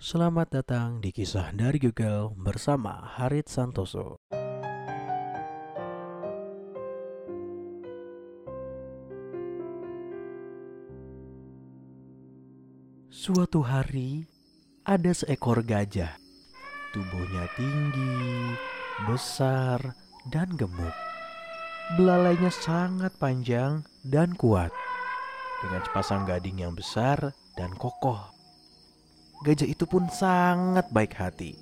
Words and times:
Selamat 0.00 0.48
datang 0.48 1.04
di 1.04 1.12
kisah 1.12 1.52
dari 1.52 1.76
Google 1.76 2.32
bersama 2.32 3.04
Harit 3.20 3.52
Santoso. 3.52 4.16
Suatu 13.12 13.60
hari, 13.60 14.24
ada 14.88 15.12
seekor 15.12 15.60
gajah. 15.68 16.16
Tubuhnya 16.96 17.44
tinggi, 17.60 18.56
besar, 19.04 19.84
dan 20.32 20.48
gemuk. 20.56 20.96
Belalainya 22.00 22.48
sangat 22.48 23.12
panjang 23.20 23.84
dan 24.08 24.32
kuat. 24.32 24.72
Dengan 25.60 25.84
sepasang 25.84 26.24
gading 26.24 26.64
yang 26.64 26.72
besar 26.72 27.36
dan 27.52 27.76
kokoh. 27.76 28.39
Gajah 29.40 29.72
itu 29.72 29.88
pun 29.88 30.04
sangat 30.12 30.92
baik 30.92 31.16
hati. 31.16 31.56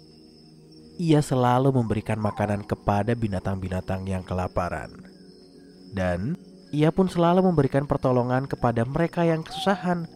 Ia 0.98 1.22
selalu 1.22 1.70
memberikan 1.70 2.18
makanan 2.18 2.66
kepada 2.66 3.14
binatang-binatang 3.14 4.02
yang 4.02 4.26
kelaparan. 4.26 4.90
Dan 5.94 6.34
ia 6.74 6.90
pun 6.90 7.06
selalu 7.06 7.46
memberikan 7.46 7.86
pertolongan 7.86 8.50
kepada 8.50 8.82
mereka 8.82 9.22
yang 9.22 9.46
kesusahan, 9.46 10.10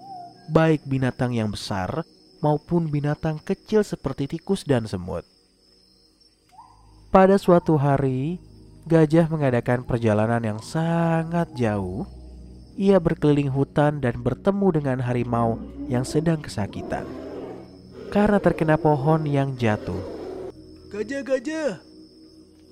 baik 0.50 0.82
binatang 0.90 1.38
yang 1.38 1.54
besar 1.54 2.02
maupun 2.42 2.90
binatang 2.90 3.38
kecil 3.38 3.86
seperti 3.86 4.26
tikus 4.26 4.66
dan 4.66 4.90
semut. 4.90 5.22
Pada 7.14 7.38
suatu 7.38 7.78
hari, 7.78 8.42
gajah 8.90 9.30
mengadakan 9.30 9.86
perjalanan 9.86 10.42
yang 10.42 10.58
sangat 10.58 11.46
jauh. 11.54 12.10
Ia 12.74 12.98
berkeliling 12.98 13.54
hutan 13.54 14.02
dan 14.02 14.18
bertemu 14.18 14.82
dengan 14.82 14.98
harimau 14.98 15.62
yang 15.86 16.02
sedang 16.02 16.42
kesakitan 16.42 17.21
karena 18.12 18.36
terkena 18.36 18.76
pohon 18.76 19.24
yang 19.24 19.56
jatuh. 19.56 19.96
Gajah, 20.92 21.24
gajah, 21.24 21.80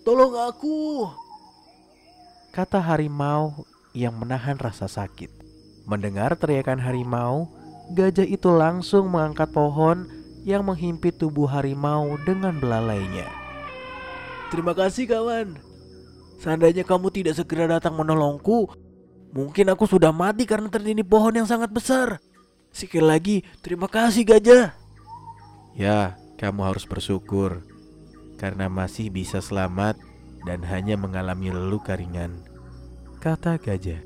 tolong 0.04 0.36
aku. 0.36 1.08
Kata 2.52 2.76
harimau 2.76 3.64
yang 3.96 4.20
menahan 4.20 4.60
rasa 4.60 4.84
sakit. 4.84 5.32
Mendengar 5.88 6.36
teriakan 6.36 6.76
harimau, 6.76 7.48
gajah 7.96 8.28
itu 8.28 8.52
langsung 8.52 9.08
mengangkat 9.08 9.48
pohon 9.48 10.04
yang 10.44 10.60
menghimpit 10.60 11.16
tubuh 11.16 11.48
harimau 11.48 12.20
dengan 12.28 12.60
belalainya. 12.60 13.32
Terima 14.52 14.76
kasih 14.76 15.08
kawan. 15.08 15.56
Seandainya 16.36 16.84
kamu 16.84 17.08
tidak 17.08 17.40
segera 17.40 17.80
datang 17.80 17.96
menolongku, 17.96 18.68
mungkin 19.32 19.72
aku 19.72 19.88
sudah 19.88 20.12
mati 20.12 20.44
karena 20.44 20.68
tertindih 20.68 21.08
pohon 21.08 21.32
yang 21.32 21.48
sangat 21.48 21.72
besar. 21.72 22.20
Sekali 22.68 23.04
lagi, 23.04 23.36
terima 23.64 23.88
kasih 23.88 24.24
gajah. 24.28 24.79
Ya, 25.76 26.18
kamu 26.40 26.66
harus 26.66 26.88
bersyukur 26.88 27.62
karena 28.40 28.72
masih 28.72 29.12
bisa 29.12 29.44
selamat 29.44 30.00
dan 30.48 30.64
hanya 30.64 30.96
mengalami 30.96 31.52
luka 31.52 31.92
ringan. 31.92 32.40
Kata 33.20 33.60
gajah. 33.60 34.00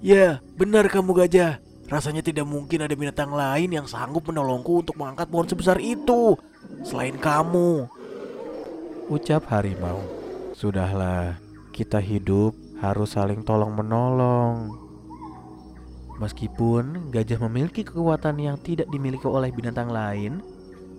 Ya, 0.00 0.40
benar 0.56 0.88
kamu 0.88 1.12
gajah. 1.12 1.60
Rasanya 1.88 2.20
tidak 2.20 2.44
mungkin 2.44 2.84
ada 2.84 2.92
binatang 2.92 3.32
lain 3.32 3.72
yang 3.72 3.88
sanggup 3.88 4.28
menolongku 4.28 4.84
untuk 4.84 4.96
mengangkat 5.00 5.28
pohon 5.28 5.48
sebesar 5.48 5.80
itu 5.80 6.36
selain 6.84 7.16
kamu. 7.16 7.88
Ucap 9.08 9.48
harimau. 9.48 10.04
Sudahlah, 10.52 11.40
kita 11.72 11.96
hidup 11.96 12.52
harus 12.80 13.16
saling 13.16 13.40
tolong 13.40 13.72
menolong. 13.72 14.76
Meskipun 16.18 17.14
gajah 17.14 17.40
memiliki 17.46 17.86
kekuatan 17.86 18.36
yang 18.42 18.56
tidak 18.60 18.90
dimiliki 18.90 19.24
oleh 19.24 19.48
binatang 19.54 19.88
lain, 19.88 20.44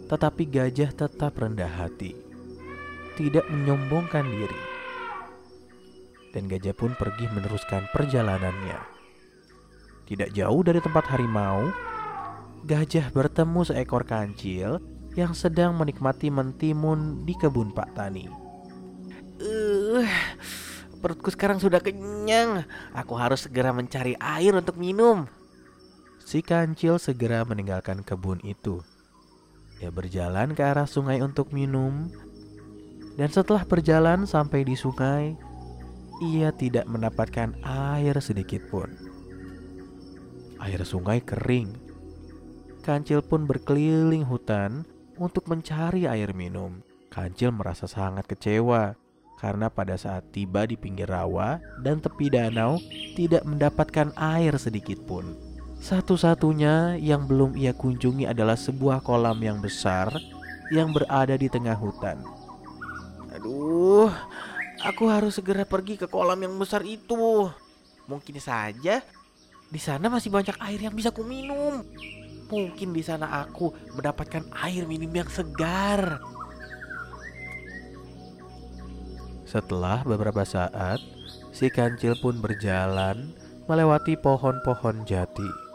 tetapi 0.09 0.49
gajah 0.49 0.89
tetap 0.89 1.37
rendah 1.37 1.69
hati, 1.69 2.17
tidak 3.13 3.45
menyombongkan 3.53 4.25
diri. 4.25 4.61
Dan 6.33 6.49
gajah 6.49 6.73
pun 6.73 6.97
pergi 6.97 7.29
meneruskan 7.29 7.85
perjalanannya. 7.93 8.79
Tidak 10.09 10.33
jauh 10.33 10.61
dari 10.65 10.81
tempat 10.81 11.05
harimau, 11.13 11.69
gajah 12.65 13.13
bertemu 13.13 13.61
seekor 13.69 14.01
kancil 14.09 14.81
yang 15.13 15.37
sedang 15.37 15.77
menikmati 15.77 16.33
mentimun 16.33 17.21
di 17.25 17.37
kebun 17.37 17.69
Pak 17.69 17.89
Tani. 17.93 18.25
Uh, 19.39 20.05
perutku 21.01 21.29
sekarang 21.29 21.61
sudah 21.61 21.81
kenyang. 21.81 22.65
Aku 22.97 23.13
harus 23.13 23.45
segera 23.45 23.69
mencari 23.69 24.17
air 24.17 24.57
untuk 24.57 24.77
minum. 24.81 25.29
Si 26.25 26.41
kancil 26.41 26.97
segera 26.97 27.45
meninggalkan 27.45 28.01
kebun 28.05 28.41
itu. 28.45 28.81
Ia 29.79 29.89
berjalan 29.95 30.51
ke 30.51 30.61
arah 30.63 30.83
sungai 30.83 31.23
untuk 31.23 31.55
minum, 31.55 32.11
dan 33.15 33.31
setelah 33.31 33.63
berjalan 33.63 34.27
sampai 34.27 34.67
di 34.67 34.75
sungai, 34.75 35.39
ia 36.19 36.51
tidak 36.51 36.83
mendapatkan 36.87 37.55
air 37.63 38.15
sedikit 38.19 38.67
pun. 38.67 38.91
Air 40.59 40.83
sungai 40.83 41.23
kering. 41.23 41.71
Kancil 42.83 43.23
pun 43.23 43.47
berkeliling 43.47 44.27
hutan 44.27 44.83
untuk 45.15 45.47
mencari 45.47 46.07
air 46.07 46.35
minum. 46.35 46.83
Kancil 47.07 47.55
merasa 47.55 47.87
sangat 47.87 48.27
kecewa 48.27 48.99
karena 49.39 49.71
pada 49.71 49.95
saat 49.95 50.35
tiba 50.35 50.67
di 50.67 50.75
pinggir 50.75 51.07
rawa 51.07 51.63
dan 51.79 52.03
tepi 52.03 52.27
danau 52.27 52.75
tidak 53.15 53.47
mendapatkan 53.47 54.11
air 54.19 54.59
sedikit 54.59 54.99
pun. 55.07 55.48
Satu-satunya 55.79 56.99
yang 56.99 57.23
belum 57.23 57.55
ia 57.55 57.71
kunjungi 57.71 58.27
adalah 58.27 58.59
sebuah 58.59 58.99
kolam 58.99 59.39
yang 59.39 59.63
besar 59.63 60.11
yang 60.75 60.91
berada 60.91 61.39
di 61.39 61.47
tengah 61.47 61.73
hutan. 61.73 62.19
Aduh, 63.33 64.11
aku 64.83 65.07
harus 65.07 65.39
segera 65.39 65.63
pergi 65.63 65.95
ke 65.95 66.05
kolam 66.05 66.35
yang 66.43 66.53
besar 66.59 66.83
itu. 66.83 67.47
Mungkin 68.11 68.37
saja 68.43 68.99
di 69.69 69.79
sana 69.79 70.11
masih 70.11 70.27
banyak 70.33 70.59
air 70.59 70.79
yang 70.83 70.93
bisa 70.93 71.15
kuminum. 71.15 71.87
Mungkin 72.49 72.91
di 72.91 73.05
sana 73.05 73.45
aku 73.45 73.71
mendapatkan 73.95 74.51
air 74.65 74.83
minum 74.83 75.09
yang 75.13 75.29
segar. 75.31 76.19
Setelah 79.47 80.03
beberapa 80.03 80.43
saat, 80.43 80.99
si 81.55 81.71
kancil 81.71 82.19
pun 82.19 82.37
berjalan 82.37 83.33
melewati 83.69 84.17
pohon-pohon 84.17 85.05
jati. 85.05 85.68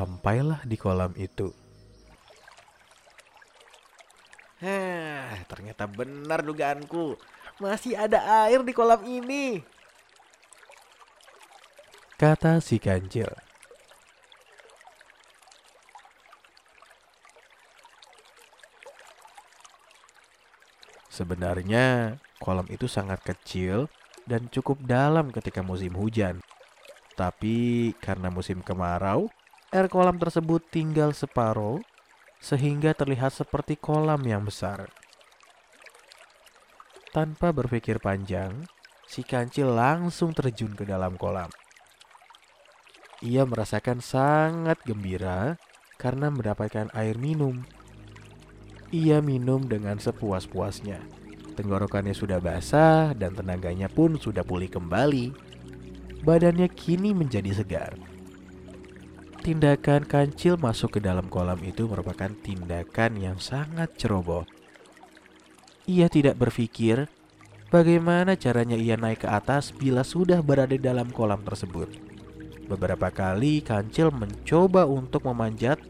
Sampailah 0.00 0.64
di 0.64 0.80
kolam 0.80 1.12
itu. 1.12 1.52
Hah, 4.64 5.44
ternyata 5.44 5.84
benar 5.84 6.40
dugaanku. 6.40 7.20
Masih 7.60 8.00
ada 8.00 8.48
air 8.48 8.64
di 8.64 8.72
kolam 8.72 9.04
ini. 9.04 9.60
Kata 12.16 12.64
si 12.64 12.80
kancil. 12.80 13.28
Sebenarnya 21.12 22.16
kolam 22.40 22.64
itu 22.72 22.88
sangat 22.88 23.20
kecil 23.20 23.92
dan 24.24 24.48
cukup 24.48 24.80
dalam 24.80 25.28
ketika 25.28 25.60
musim 25.60 25.92
hujan. 25.92 26.40
Tapi 27.20 27.92
karena 28.00 28.32
musim 28.32 28.64
kemarau, 28.64 29.28
air 29.70 29.86
kolam 29.86 30.18
tersebut 30.18 30.66
tinggal 30.66 31.14
separuh 31.14 31.78
sehingga 32.42 32.90
terlihat 32.90 33.30
seperti 33.30 33.78
kolam 33.78 34.18
yang 34.26 34.42
besar. 34.42 34.90
Tanpa 37.14 37.54
berpikir 37.54 38.02
panjang, 38.02 38.66
si 39.06 39.22
kancil 39.22 39.70
langsung 39.70 40.34
terjun 40.34 40.74
ke 40.74 40.82
dalam 40.82 41.14
kolam. 41.14 41.50
Ia 43.22 43.46
merasakan 43.46 44.02
sangat 44.02 44.82
gembira 44.82 45.54
karena 46.02 46.34
mendapatkan 46.34 46.90
air 46.90 47.14
minum. 47.14 47.62
Ia 48.90 49.22
minum 49.22 49.70
dengan 49.70 50.02
sepuas-puasnya. 50.02 50.98
Tenggorokannya 51.54 52.16
sudah 52.16 52.42
basah 52.42 53.14
dan 53.14 53.38
tenaganya 53.38 53.86
pun 53.86 54.18
sudah 54.18 54.42
pulih 54.42 54.72
kembali. 54.72 55.30
Badannya 56.26 56.66
kini 56.72 57.14
menjadi 57.14 57.54
segar. 57.54 58.19
Tindakan 59.40 60.04
kancil 60.04 60.60
masuk 60.60 60.96
ke 60.96 61.00
dalam 61.00 61.24
kolam 61.32 61.56
itu 61.64 61.88
merupakan 61.88 62.28
tindakan 62.28 63.16
yang 63.16 63.40
sangat 63.40 63.88
ceroboh. 63.96 64.44
Ia 65.88 66.12
tidak 66.12 66.36
berpikir 66.36 67.08
bagaimana 67.72 68.36
caranya 68.36 68.76
ia 68.76 69.00
naik 69.00 69.24
ke 69.24 69.28
atas 69.32 69.72
bila 69.72 70.04
sudah 70.04 70.44
berada 70.44 70.76
di 70.76 70.84
dalam 70.84 71.08
kolam 71.08 71.40
tersebut. 71.40 71.88
Beberapa 72.68 73.08
kali 73.08 73.64
kancil 73.64 74.12
mencoba 74.12 74.84
untuk 74.84 75.24
memanjat, 75.24 75.80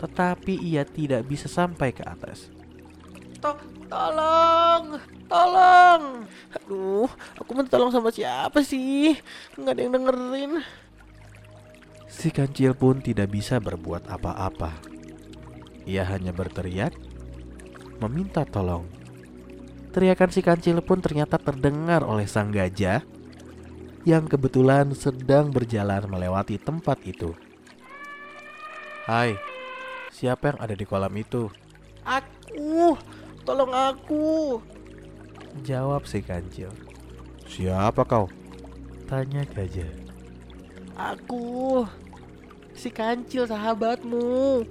tetapi 0.00 0.56
ia 0.56 0.88
tidak 0.88 1.28
bisa 1.28 1.52
sampai 1.52 1.92
ke 1.92 2.08
atas. 2.08 2.48
To 3.44 3.52
tolong, 3.92 4.96
tolong. 5.28 6.24
Aduh, 6.56 7.06
aku 7.36 7.50
minta 7.52 7.76
tolong 7.76 7.92
sama 7.92 8.08
siapa 8.08 8.64
sih? 8.64 9.20
Nggak 9.60 9.72
ada 9.76 9.80
yang 9.84 9.92
dengerin. 9.92 10.52
Si 12.16 12.32
kancil 12.32 12.72
pun 12.72 13.04
tidak 13.04 13.28
bisa 13.28 13.60
berbuat 13.60 14.08
apa-apa. 14.08 14.72
Ia 15.84 16.00
hanya 16.08 16.32
berteriak, 16.32 16.96
meminta 18.00 18.48
tolong. 18.48 18.88
Teriakan 19.92 20.32
si 20.32 20.40
kancil 20.40 20.80
pun 20.80 21.04
ternyata 21.04 21.36
terdengar 21.36 22.00
oleh 22.08 22.24
sang 22.24 22.48
gajah 22.48 23.04
yang 24.08 24.24
kebetulan 24.24 24.96
sedang 24.96 25.52
berjalan 25.52 26.08
melewati 26.08 26.56
tempat 26.56 27.04
itu. 27.04 27.36
Hai, 29.04 29.36
siapa 30.08 30.56
yang 30.56 30.58
ada 30.64 30.72
di 30.72 30.88
kolam 30.88 31.12
itu? 31.20 31.52
Aku, 32.00 32.96
tolong 33.44 33.76
aku. 33.76 34.56
Jawab 35.68 36.08
si 36.08 36.24
kancil. 36.24 36.72
Siapa 37.44 38.08
kau? 38.08 38.32
Tanya 39.04 39.44
gajah. 39.52 39.92
Aku, 40.96 41.84
si 42.76 42.92
kancil 42.92 43.48
sahabatmu. 43.48 44.62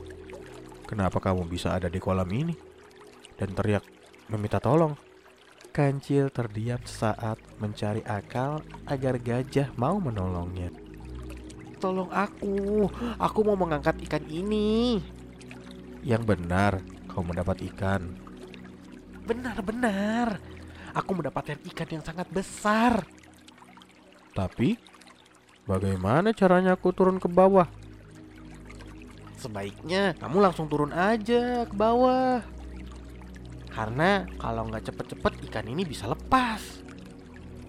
Kenapa 0.85 1.17
kamu 1.17 1.49
bisa 1.49 1.73
ada 1.73 1.89
di 1.89 1.97
kolam 1.97 2.29
ini? 2.29 2.53
Dan 3.35 3.57
teriak 3.57 3.81
meminta 4.29 4.61
tolong. 4.61 4.93
Kancil 5.73 6.31
terdiam 6.31 6.79
sesaat 6.85 7.35
mencari 7.59 7.99
akal 8.07 8.63
agar 8.87 9.19
gajah 9.19 9.73
mau 9.75 9.99
menolongnya. 9.99 10.71
Tolong 11.81 12.07
aku, 12.13 12.87
aku 13.19 13.39
mau 13.43 13.59
mengangkat 13.59 13.99
ikan 14.07 14.23
ini. 14.31 15.03
Yang 16.05 16.23
benar, 16.23 16.79
kau 17.11 17.25
mendapat 17.25 17.59
ikan. 17.75 18.15
Benar-benar, 19.25 20.39
aku 20.95 21.11
mendapatkan 21.17 21.59
ikan 21.73 21.89
yang 21.91 22.03
sangat 22.05 22.29
besar. 22.31 23.03
Tapi, 24.31 24.79
bagaimana 25.67 26.31
caranya 26.31 26.79
aku 26.79 26.95
turun 26.95 27.19
ke 27.19 27.27
bawah? 27.27 27.67
Sebaiknya 29.45 30.17
kamu 30.17 30.41
langsung 30.41 30.65
turun 30.65 30.89
aja 30.89 31.69
ke 31.69 31.75
bawah. 31.77 32.41
Karena 33.69 34.25
kalau 34.41 34.65
nggak 34.65 34.89
cepet-cepet 34.89 35.45
ikan 35.45 35.69
ini 35.69 35.85
bisa 35.85 36.09
lepas. 36.09 36.81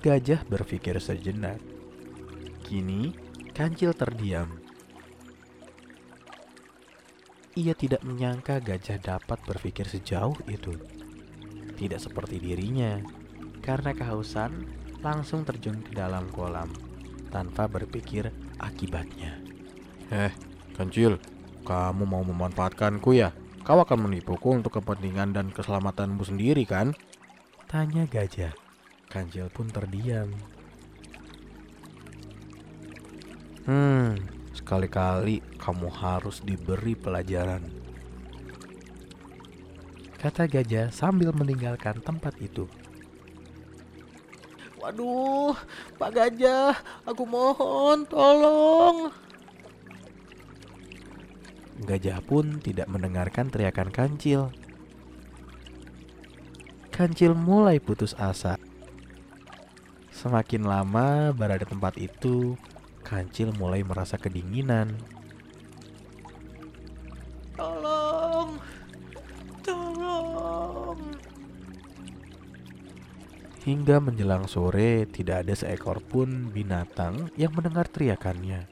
Gajah 0.00 0.40
berpikir 0.48 0.96
sejenak. 0.96 1.60
Kini, 2.64 3.12
kancil 3.52 3.92
terdiam. 3.92 4.56
Ia 7.60 7.76
tidak 7.76 8.00
menyangka 8.08 8.56
gajah 8.64 8.96
dapat 8.96 9.36
berpikir 9.44 9.84
sejauh 9.84 10.36
itu. 10.48 10.80
Tidak 11.76 12.00
seperti 12.00 12.40
dirinya, 12.40 13.04
karena 13.60 13.92
kehausan 13.92 14.64
langsung 15.04 15.44
terjun 15.44 15.84
ke 15.84 15.92
dalam 15.92 16.32
kolam 16.32 16.72
tanpa 17.28 17.68
berpikir 17.68 18.32
akibatnya. 18.56 19.36
Eh, 20.08 20.32
kancil, 20.72 21.20
kamu 21.66 22.06
mau 22.06 22.22
memanfaatkanku 22.22 23.18
ya? 23.18 23.34
Kau 23.66 23.82
akan 23.82 24.06
menipuku 24.06 24.54
untuk 24.54 24.78
kepentingan 24.78 25.34
dan 25.34 25.50
keselamatanmu 25.50 26.22
sendiri 26.22 26.62
kan? 26.62 26.94
Tanya 27.66 28.06
gajah. 28.06 28.54
Kancil 29.10 29.50
pun 29.50 29.66
terdiam. 29.66 30.30
Hmm, 33.66 34.14
sekali-kali 34.54 35.42
kamu 35.58 35.90
harus 35.90 36.38
diberi 36.46 36.94
pelajaran. 36.94 37.66
Kata 40.22 40.46
gajah 40.46 40.94
sambil 40.94 41.34
meninggalkan 41.34 41.98
tempat 41.98 42.38
itu. 42.38 42.70
Waduh, 44.78 45.58
Pak 45.98 46.14
Gajah, 46.14 46.78
aku 47.02 47.26
mohon 47.26 48.06
tolong. 48.06 49.10
Gajah 51.86 52.18
pun 52.26 52.58
tidak 52.58 52.90
mendengarkan 52.90 53.46
teriakan 53.46 53.94
kancil. 53.94 54.50
Kancil 56.90 57.38
mulai 57.38 57.78
putus 57.78 58.18
asa. 58.18 58.58
Semakin 60.10 60.66
lama 60.66 61.30
berada 61.30 61.62
di 61.62 61.70
tempat 61.70 61.94
itu, 62.00 62.58
Kancil 63.06 63.54
mulai 63.54 63.86
merasa 63.86 64.18
kedinginan. 64.18 64.90
Tolong, 67.54 68.58
tolong. 69.62 70.98
Hingga 73.62 74.02
menjelang 74.02 74.50
sore, 74.50 75.06
tidak 75.06 75.46
ada 75.46 75.54
seekor 75.54 76.02
pun 76.02 76.50
binatang 76.50 77.30
yang 77.38 77.54
mendengar 77.54 77.86
teriakannya. 77.86 78.66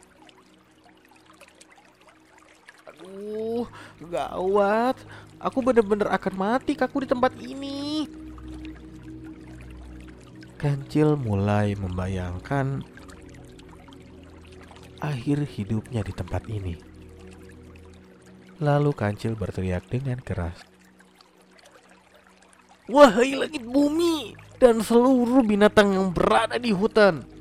Aduh, 2.91 3.71
gawat. 4.09 4.97
Aku 5.41 5.61
bener-bener 5.61 6.09
akan 6.09 6.35
mati 6.35 6.73
kaku 6.73 7.05
di 7.05 7.09
tempat 7.11 7.33
ini. 7.41 8.09
Kancil 10.57 11.21
mulai 11.21 11.77
membayangkan 11.77 12.81
akhir 15.05 15.45
hidupnya 15.45 16.01
di 16.01 16.13
tempat 16.17 16.49
ini. 16.49 16.81
Lalu 18.65 18.97
Kancil 18.97 19.37
berteriak 19.37 19.85
dengan 19.93 20.17
keras. 20.25 20.57
Wahai 22.89 23.37
langit 23.37 23.65
bumi 23.65 24.33
dan 24.57 24.81
seluruh 24.81 25.45
binatang 25.45 25.93
yang 25.93 26.09
berada 26.09 26.57
di 26.57 26.73
hutan. 26.73 27.34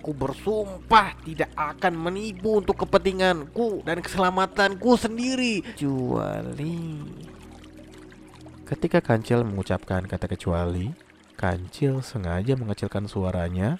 Aku 0.00 0.16
bersumpah 0.16 1.12
tidak 1.28 1.52
akan 1.52 1.92
menipu 1.92 2.56
untuk 2.56 2.88
kepentinganku 2.88 3.84
dan 3.84 4.00
keselamatanku 4.00 4.96
sendiri. 4.96 5.60
Kecuali 5.60 7.04
Ketika 8.64 9.04
Kancil 9.04 9.44
mengucapkan 9.44 10.08
kata 10.08 10.24
kecuali, 10.24 10.88
Kancil 11.36 12.00
sengaja 12.00 12.56
mengecilkan 12.56 13.04
suaranya 13.12 13.76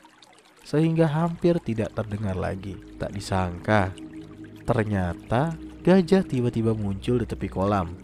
sehingga 0.60 1.08
hampir 1.08 1.56
tidak 1.64 1.96
terdengar 1.96 2.36
lagi. 2.36 2.76
Tak 3.00 3.16
disangka, 3.16 3.96
ternyata 4.68 5.56
gajah 5.80 6.20
tiba-tiba 6.20 6.76
muncul 6.76 7.16
di 7.16 7.24
tepi 7.24 7.48
kolam. 7.48 7.96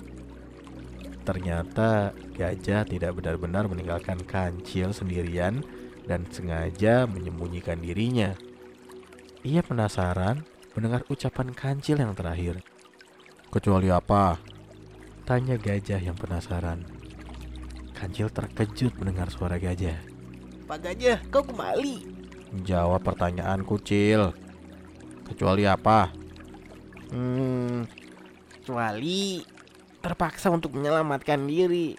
Ternyata 1.21 2.17
gajah 2.33 2.89
tidak 2.89 3.13
benar-benar 3.21 3.69
meninggalkan 3.69 4.25
kancil 4.25 4.97
sendirian 4.97 5.61
dan 6.07 6.25
sengaja 6.31 7.05
menyembunyikan 7.11 7.83
dirinya. 7.83 8.33
Ia 9.43 9.63
penasaran 9.63 10.43
mendengar 10.75 11.03
ucapan 11.11 11.51
kancil 11.53 11.99
yang 11.99 12.15
terakhir. 12.15 12.63
Kecuali 13.51 13.91
apa? 13.91 14.39
Tanya 15.27 15.59
gajah 15.59 15.99
yang 15.99 16.15
penasaran. 16.15 16.87
Kancil 17.95 18.31
terkejut 18.31 18.95
mendengar 19.03 19.31
suara 19.31 19.59
gajah. 19.59 19.99
Pak 20.67 20.79
Gajah, 20.83 21.23
kau 21.31 21.47
kembali. 21.47 22.03
Jawab 22.67 23.07
pertanyaan 23.07 23.63
kucil. 23.63 24.35
Kecuali 25.23 25.63
apa? 25.63 26.11
Hmm, 27.15 27.87
kecuali 28.51 29.47
terpaksa 30.03 30.51
untuk 30.51 30.75
menyelamatkan 30.75 31.47
diri. 31.47 31.95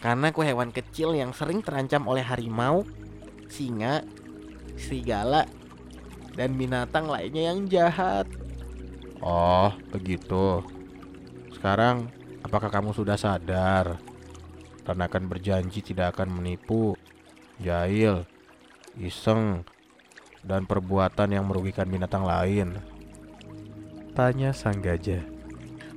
Karena 0.00 0.28
aku 0.28 0.44
hewan 0.44 0.68
kecil 0.68 1.16
yang 1.16 1.32
sering 1.32 1.64
terancam 1.64 2.04
oleh 2.04 2.20
harimau, 2.20 2.84
singa, 3.52 4.00
serigala, 4.80 5.44
dan 6.32 6.56
binatang 6.56 7.04
lainnya 7.04 7.52
yang 7.52 7.68
jahat. 7.68 8.24
Oh, 9.20 9.76
begitu. 9.92 10.64
Sekarang, 11.52 12.08
apakah 12.40 12.72
kamu 12.72 12.96
sudah 12.96 13.20
sadar? 13.20 14.00
Dan 14.82 14.98
akan 14.98 15.28
berjanji 15.28 15.84
tidak 15.84 16.16
akan 16.16 16.42
menipu, 16.42 16.96
jahil, 17.60 18.24
iseng, 18.98 19.62
dan 20.42 20.66
perbuatan 20.66 21.30
yang 21.30 21.46
merugikan 21.46 21.86
binatang 21.86 22.26
lain? 22.26 22.80
Tanya 24.16 24.50
sang 24.50 24.82
gajah. 24.82 25.22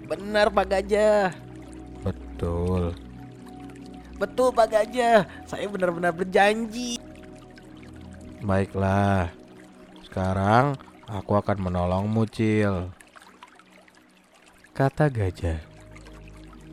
Benar 0.05 0.53
Pak 0.53 0.69
Gajah. 0.69 1.33
Betul. 2.05 2.93
Betul 4.21 4.53
Pak 4.53 4.67
Gajah. 4.69 5.25
Saya 5.49 5.65
benar-benar 5.65 6.13
berjanji. 6.13 7.01
Baiklah. 8.43 9.31
Sekarang 10.03 10.75
aku 11.07 11.39
akan 11.39 11.57
menolongmu, 11.69 12.27
Cil. 12.27 12.91
Kata 14.75 15.07
gajah. 15.07 15.63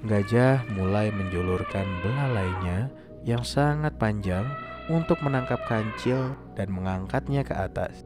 Gajah 0.02 0.66
mulai 0.74 1.14
menjulurkan 1.14 1.86
belalainya 2.02 2.90
yang 3.22 3.46
sangat 3.46 3.94
panjang 3.94 4.42
untuk 4.90 5.22
menangkap 5.22 5.62
kancil 5.70 6.34
dan 6.58 6.74
mengangkatnya 6.74 7.46
ke 7.46 7.54
atas. 7.54 8.02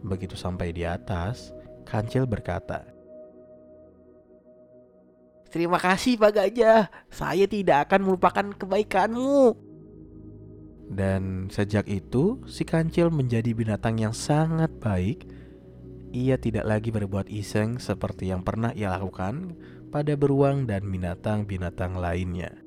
Begitu 0.00 0.32
sampai 0.32 0.72
di 0.72 0.88
atas, 0.88 1.52
kancil 1.84 2.24
berkata, 2.24 2.88
Terima 5.52 5.76
kasih 5.76 6.16
Pak 6.16 6.32
Gajah. 6.32 6.88
Saya 7.12 7.44
tidak 7.44 7.84
akan 7.84 8.08
melupakan 8.08 8.46
kebaikanmu. 8.56 9.71
Dan 10.92 11.48
sejak 11.48 11.88
itu, 11.88 12.44
si 12.44 12.68
kancil 12.68 13.08
menjadi 13.08 13.56
binatang 13.56 13.96
yang 13.96 14.12
sangat 14.12 14.70
baik. 14.78 15.24
Ia 16.12 16.36
tidak 16.36 16.68
lagi 16.68 16.92
berbuat 16.92 17.32
iseng 17.32 17.80
seperti 17.80 18.28
yang 18.28 18.44
pernah 18.44 18.70
ia 18.76 18.92
lakukan 18.92 19.56
pada 19.88 20.12
beruang 20.14 20.68
dan 20.68 20.86
binatang-binatang 20.86 21.96
lainnya. 21.96 22.61